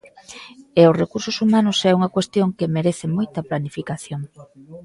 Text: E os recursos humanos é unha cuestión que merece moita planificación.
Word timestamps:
E 0.79 0.81
os 0.89 0.97
recursos 1.01 1.37
humanos 1.43 1.77
é 1.89 1.91
unha 1.97 2.13
cuestión 2.15 2.49
que 2.57 2.71
merece 2.75 3.05
moita 3.17 3.39
planificación. 3.49 4.21